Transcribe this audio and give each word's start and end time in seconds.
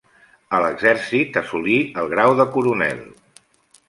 En 0.55 0.61
l'exèrcit 0.63 1.37
assolí 1.41 1.75
el 2.05 2.09
grau 2.13 2.33
de 2.39 2.47
coronel. 2.57 3.05